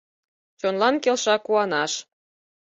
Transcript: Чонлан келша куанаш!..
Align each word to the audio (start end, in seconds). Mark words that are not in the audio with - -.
Чонлан 0.59 0.95
келша 1.03 1.35
куанаш!.. 1.45 1.91